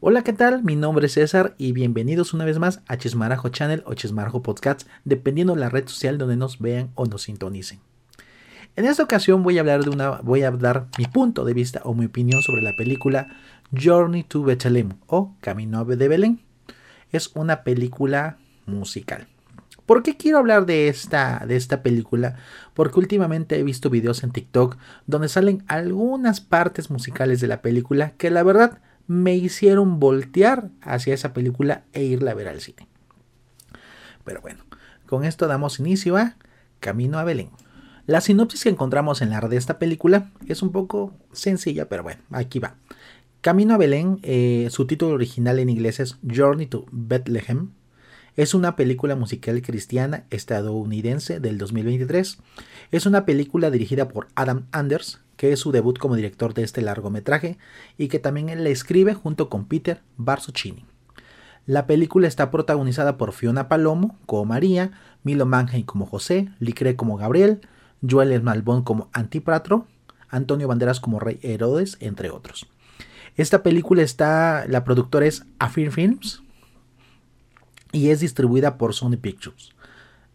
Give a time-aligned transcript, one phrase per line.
[0.00, 0.62] Hola, ¿qué tal?
[0.62, 4.86] Mi nombre es César y bienvenidos una vez más a Chismarajo Channel o Chismarajo Podcast,
[5.04, 7.80] dependiendo de la red social donde nos vean o nos sintonicen.
[8.76, 11.80] En esta ocasión voy a hablar de una, voy a dar mi punto de vista
[11.82, 13.26] o mi opinión sobre la película
[13.72, 16.42] Journey to Bethlehem o Camino de Belén.
[17.10, 19.26] Es una película musical.
[19.84, 22.36] ¿Por qué quiero hablar de esta, de esta película?
[22.72, 24.76] Porque últimamente he visto videos en TikTok
[25.08, 28.78] donde salen algunas partes musicales de la película que la verdad
[29.08, 32.86] me hicieron voltear hacia esa película e irla a ver al cine.
[34.24, 34.64] Pero bueno,
[35.06, 36.36] con esto damos inicio a
[36.78, 37.50] Camino a Belén.
[38.06, 42.04] La sinopsis que encontramos en la red de esta película es un poco sencilla, pero
[42.04, 42.76] bueno, aquí va.
[43.40, 47.70] Camino a Belén, eh, su título original en inglés es Journey to Bethlehem,
[48.38, 52.38] es una película musical cristiana estadounidense del 2023.
[52.92, 56.82] Es una película dirigida por Adam Anders, que es su debut como director de este
[56.82, 57.56] largometraje
[57.96, 60.84] y que también él le escribe junto con Peter Barsuccini.
[61.64, 64.90] La película está protagonizada por Fiona Palomo como María,
[65.22, 67.60] Milo Mannheim como José, Licre como Gabriel,
[68.06, 69.86] Joel Malbón como Antipratro,
[70.28, 72.68] Antonio Banderas como Rey Herodes, entre otros.
[73.36, 76.42] Esta película está, la productora es Afir Films
[77.92, 79.72] y es distribuida por Sony Pictures.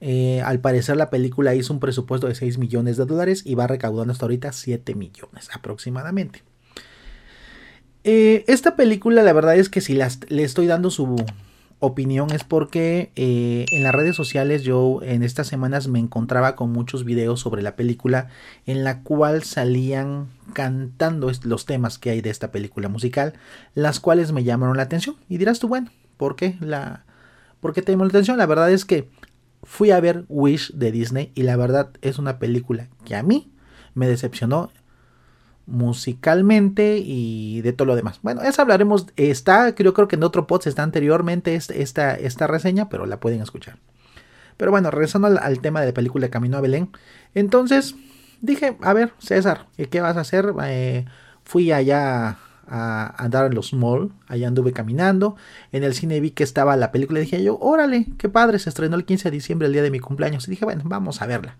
[0.06, 3.68] Eh, al parecer la película hizo un presupuesto de 6 millones de dólares y va
[3.68, 6.44] recaudando hasta ahorita 7 millones aproximadamente.
[8.04, 11.16] Eh, esta película la verdad es que si le estoy dando su
[11.80, 16.74] opinión es porque eh, en las redes sociales yo en estas semanas me encontraba con
[16.74, 18.28] muchos videos sobre la película
[18.66, 23.36] en la cual salían cantando los temas que hay de esta película musical,
[23.74, 25.16] las cuales me llamaron la atención.
[25.30, 27.06] Y dirás tú, bueno, ¿por qué la...
[27.62, 28.38] ¿Por qué te llamó la atención?
[28.38, 29.08] La verdad es que
[29.64, 33.52] fui a ver Wish de Disney y la verdad es una película que a mí
[33.94, 34.72] me decepcionó
[35.66, 38.19] musicalmente y de todo lo demás.
[38.22, 42.89] Bueno, eso hablaremos, está, creo, creo que en otro podcast está anteriormente esta, esta reseña,
[42.89, 43.78] pero la pueden escuchar.
[44.58, 46.90] Pero bueno, regresando al, tema de la película Camino a Belén.
[47.34, 47.95] Entonces
[48.41, 50.53] dije, a ver, César, ¿qué vas a hacer?
[50.66, 51.06] Eh,
[51.44, 52.38] fui allá
[52.75, 54.11] a andar en los malls.
[54.28, 55.35] Allá anduve caminando.
[55.72, 58.69] En el cine vi que estaba la película y dije yo, órale, qué padre, se
[58.69, 60.47] estrenó el 15 de diciembre, el día de mi cumpleaños.
[60.47, 61.56] Y dije, bueno, vamos a verla.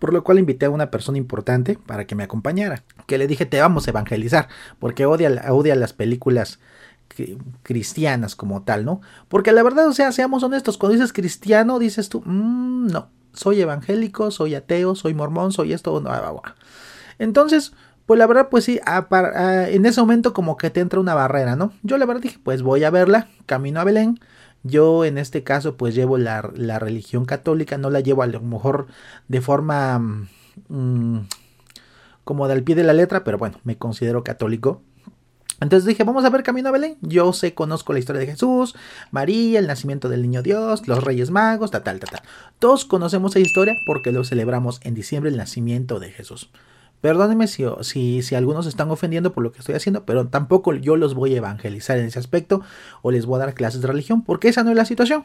[0.00, 2.82] Por lo cual invité a una persona importante para que me acompañara.
[3.06, 4.48] Que le dije, te vamos a evangelizar.
[4.80, 6.58] Porque odia, odia las películas
[7.62, 9.00] cristianas como tal, ¿no?
[9.28, 13.60] Porque la verdad, o sea, seamos honestos, cuando dices cristiano, dices tú, mmm, no, soy
[13.60, 16.42] evangélico, soy ateo, soy mormón, soy esto, no,
[17.18, 17.72] Entonces,
[18.06, 18.80] pues la verdad, pues sí,
[19.10, 21.72] en ese momento como que te entra una barrera, ¿no?
[21.82, 24.20] Yo la verdad dije, pues voy a verla, camino a Belén.
[24.62, 28.86] Yo en este caso pues llevo la, religión católica, no la llevo a lo mejor
[29.28, 29.98] de forma
[30.68, 31.18] mm,
[32.24, 34.82] como del pie de la letra, pero bueno, me considero católico.
[35.60, 36.98] Entonces dije, vamos a ver Camino a Belén.
[37.00, 38.74] Yo sé, conozco la historia de Jesús,
[39.10, 42.22] María, el nacimiento del niño Dios, los Reyes Magos, tal, tal, tal.
[42.58, 46.50] Todos conocemos esa historia porque lo celebramos en diciembre, el nacimiento de Jesús.
[47.00, 47.64] Perdónenme si,
[48.22, 51.38] si, algunos están ofendiendo por lo que estoy haciendo, pero tampoco yo los voy a
[51.38, 52.62] evangelizar en ese aspecto
[53.02, 55.24] o les voy a dar clases de religión, porque esa no es la situación.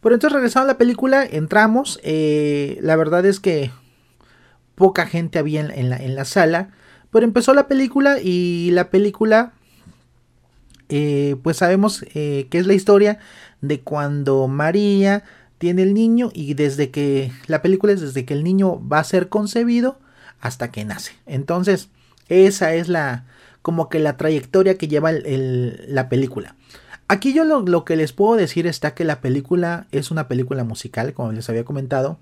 [0.00, 3.70] Pero entonces regresando a la película, entramos, eh, la verdad es que
[4.74, 6.70] poca gente había en, la, en la, sala,
[7.10, 9.52] pero empezó la película y la película,
[10.88, 13.18] eh, pues sabemos eh, que es la historia
[13.60, 15.22] de cuando María
[15.58, 19.04] tiene el niño y desde que la película es desde que el niño va a
[19.04, 20.00] ser concebido,
[20.42, 21.12] hasta que nace.
[21.24, 21.88] Entonces,
[22.28, 23.24] esa es la
[23.62, 26.56] como que la trayectoria que lleva la película.
[27.06, 31.14] Aquí yo lo, que les puedo decir está que la película es una película musical,
[31.14, 32.18] como les había comentado,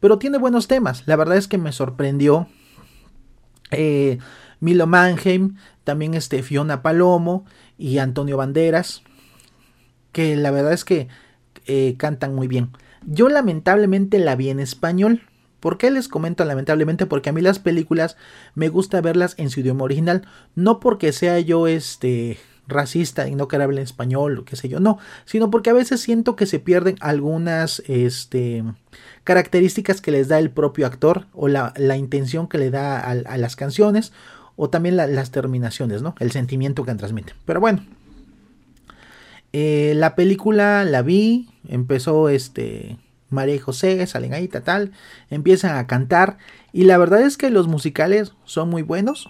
[0.00, 1.04] pero tiene buenos temas.
[1.06, 2.48] La verdad es que me sorprendió
[3.70, 4.18] eh,
[4.58, 7.44] Milo Mannheim, también este Fiona Palomo
[7.78, 9.02] y Antonio Banderas,
[10.10, 11.06] que la verdad es que
[11.66, 12.70] eh, cantan muy bien.
[13.06, 15.22] Yo lamentablemente la vi en español.
[15.60, 17.06] ¿Por qué les comento lamentablemente?
[17.06, 18.16] Porque a mí las películas
[18.54, 20.26] me gusta verlas en su idioma original.
[20.54, 22.38] No porque sea yo este
[22.70, 26.00] racista y no quiera hablar español o qué sé yo, no, sino porque a veces
[26.00, 28.64] siento que se pierden algunas este,
[29.24, 33.56] características que les da el propio actor o la, intención que le da a, las
[33.56, 34.12] canciones
[34.56, 36.14] o también las terminaciones, ¿no?
[36.20, 37.34] El sentimiento que transmite.
[37.44, 37.84] Pero bueno,
[39.52, 42.98] eh, la película la vi, empezó este
[43.30, 44.92] María y José salen ahí, tal,
[45.30, 46.38] empiezan a cantar
[46.72, 49.28] y la verdad es que los musicales son muy buenos,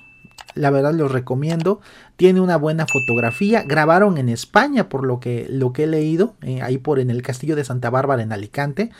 [0.55, 1.81] la verdad los recomiendo,
[2.17, 6.63] tiene una buena fotografía, grabaron en España por lo que, lo que he leído, eh,
[6.63, 8.91] ahí por en el castillo de Santa Bárbara en Alicante,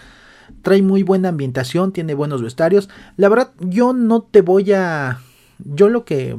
[0.63, 5.21] trae muy buena ambientación, tiene buenos vestuarios, la verdad yo no te voy a,
[5.59, 6.37] yo lo que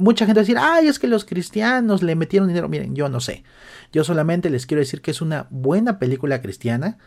[0.00, 2.68] mucha gente va a decir, ay, es que los cristianos le metieron dinero.
[2.68, 3.44] Miren, yo no sé.
[3.92, 6.98] Yo solamente les quiero decir que es una buena película cristiana,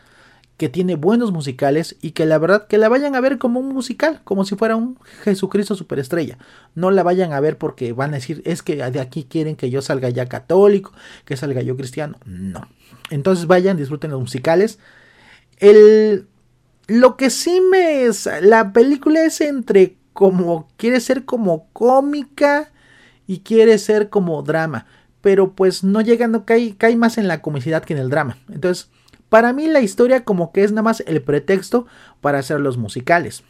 [0.64, 3.74] que tiene buenos musicales y que la verdad que la vayan a ver como un
[3.74, 6.38] musical, como si fuera un Jesucristo superestrella.
[6.74, 9.70] No la vayan a ver porque van a decir, es que de aquí quieren que
[9.70, 10.94] yo salga ya católico,
[11.26, 12.18] que salga yo cristiano.
[12.26, 12.66] No.
[13.10, 14.80] Entonces vayan, disfruten los musicales.
[15.58, 16.28] El,
[16.88, 18.06] lo que sí me...
[18.06, 20.70] Es, la película es entre como...
[20.78, 22.72] Quiere ser como cómica
[23.28, 24.86] y quiere ser como drama.
[25.20, 28.38] Pero pues no llega, no cae, cae más en la comicidad que en el drama.
[28.48, 28.88] Entonces,
[29.34, 31.88] para mí la historia como que es nada más el pretexto
[32.22, 33.42] para hacer los musicales.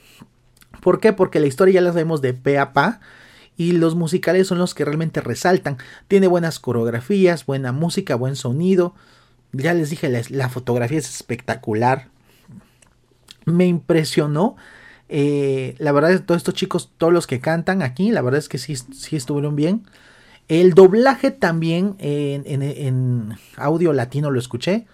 [0.79, 1.11] ¿Por qué?
[1.11, 3.01] Porque la historia ya la sabemos de pe a pa
[3.57, 5.77] y los musicales son los que realmente resaltan.
[6.07, 8.95] Tiene buenas coreografías, buena música, buen sonido.
[9.51, 12.07] Ya les dije, la, fotografía es espectacular.
[13.43, 14.55] Me impresionó.
[15.09, 18.47] Eh, la verdad es todos estos chicos, todos los que cantan aquí, la verdad es
[18.47, 19.83] que sí, sí estuvieron bien.
[20.47, 24.87] El doblaje también en, audio latino lo escuché.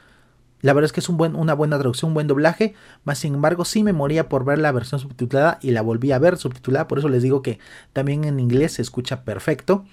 [0.61, 2.73] La verdad es que es un buen, una buena traducción, un buen doblaje.
[3.05, 6.19] Más sin embargo, sí me moría por ver la versión subtitulada y la volví a
[6.19, 6.87] ver subtitulada.
[6.87, 7.59] Por eso les digo que
[7.93, 9.85] también en inglés se escucha perfecto.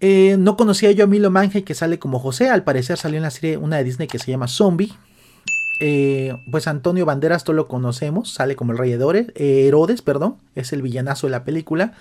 [0.00, 2.50] Eh, no conocía yo a Milo Mange que sale como José.
[2.50, 4.92] Al parecer salió en la serie una de Disney que se llama Zombie.
[5.80, 8.32] Eh, pues Antonio Banderas todos lo conocemos.
[8.32, 10.36] Sale como el rey Herodes, eh, Herodes, perdón.
[10.56, 11.92] Es el villanazo de la película.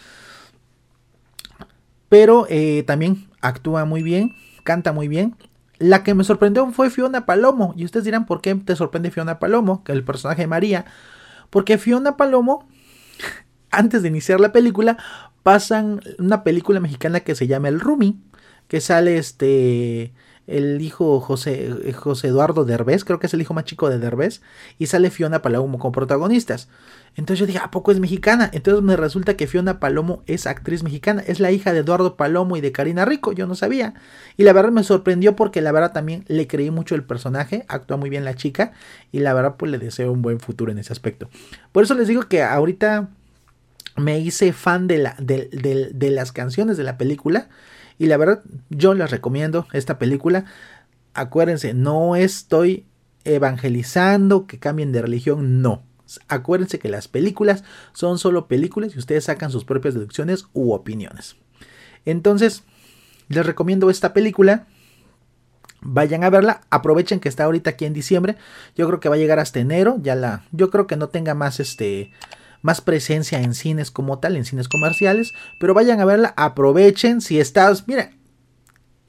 [2.09, 2.47] Pero
[2.85, 4.31] también actúa muy bien.
[4.63, 5.35] Canta muy bien.
[5.79, 7.73] La que me sorprendió fue Fiona Palomo.
[7.75, 9.83] Y ustedes dirán, ¿por qué te sorprende Fiona Palomo?
[9.83, 10.85] Que el personaje de María.
[11.49, 12.67] Porque Fiona Palomo,
[13.71, 14.97] antes de iniciar la película,
[15.43, 18.21] pasan una película mexicana que se llama El Rumi,
[18.67, 20.13] que sale este
[20.47, 23.99] el hijo José, eh, José Eduardo Derbez, creo que es el hijo más chico de
[23.99, 24.41] Derbez,
[24.77, 26.67] y sale Fiona Palomo como protagonistas.
[27.15, 28.49] Entonces yo dije, ¿a poco es mexicana?
[28.53, 32.57] Entonces me resulta que Fiona Palomo es actriz mexicana, es la hija de Eduardo Palomo
[32.57, 33.93] y de Karina Rico, yo no sabía.
[34.35, 37.97] Y la verdad me sorprendió porque la verdad también le creí mucho el personaje, actúa
[37.97, 38.73] muy bien la chica,
[39.11, 41.29] y la verdad pues le deseo un buen futuro en ese aspecto.
[41.71, 43.09] Por eso les digo que ahorita
[43.95, 47.49] me hice fan de, la, de, las canciones de la película.
[47.99, 50.45] Y la verdad, yo les recomiendo esta película.
[51.13, 52.87] Acuérdense, no estoy
[53.23, 55.83] evangelizando que cambien de religión, no.
[56.27, 57.63] Acuérdense que las películas
[57.93, 61.37] son solo películas y ustedes sacan sus propias deducciones u opiniones.
[62.05, 62.63] Entonces,
[63.29, 64.67] les recomiendo esta película.
[65.81, 68.37] Vayan a verla, aprovechen que está ahorita aquí en diciembre.
[68.75, 69.97] Yo creo que va a llegar hasta enero.
[70.01, 70.45] Ya la.
[70.51, 72.11] Yo creo que no tenga más este
[72.63, 77.39] más presencia en cines como tal, en cines comerciales, pero vayan a verla, aprovechen si
[77.39, 78.11] estás, mira,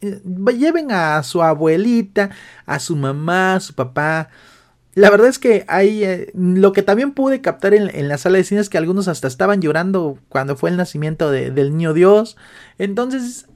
[0.02, 0.20] eh,
[0.58, 2.30] lleven a su abuelita,
[2.66, 4.28] a su mamá, a su papá.
[4.94, 8.44] La verdad es que hay eh, lo que también pude captar en, la sala de
[8.44, 12.36] cines que algunos hasta estaban llorando cuando fue el nacimiento del niño Dios.
[12.78, 13.46] Entonces,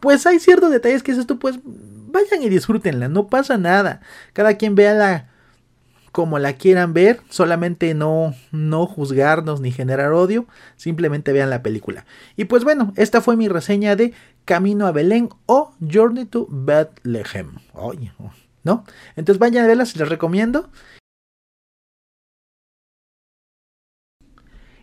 [0.00, 4.02] pues hay ciertos detalles que dices tú, pues vayan y disfrútenla, no pasa nada.
[4.34, 5.31] Cada quien vea la,
[6.12, 12.04] como la quieran ver, solamente no, no juzgarnos ni generar odio, simplemente vean la película.
[12.36, 14.12] Y pues bueno, esta fue mi reseña de
[14.44, 17.56] Camino a Belén o Journey to Bethlehem.
[17.72, 18.12] Oye,
[18.62, 18.84] ¿no?
[19.16, 20.70] Entonces vayan a verla, les recomiendo.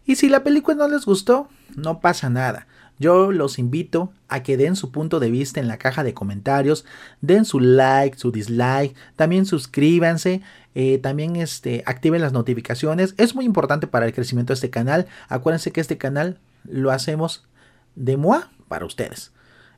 [0.04, 2.68] Y si la película no les gustó, no pasa nada.
[3.00, 6.86] Yo los invito a que den su punto de vista en la caja de comentarios,
[7.22, 10.42] den su like, su dislike, también suscríbanse,
[10.76, 13.16] eh, también este, activen las notificaciones.
[13.18, 15.08] Es muy importante para el crecimiento de este canal.
[15.30, 17.48] Acuérdense que este canal lo hacemos
[17.96, 19.32] de moi para ustedes.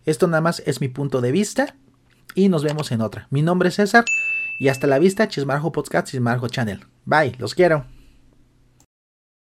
[0.06, 1.76] Esto nada más es mi punto de vista
[2.34, 3.28] y nos vemos en otra.
[3.30, 4.04] Mi nombre es César
[4.60, 6.86] y hasta la vista, Chismarjo Podcast, Chismarjo Channel.
[7.06, 8.01] Bye, los quiero.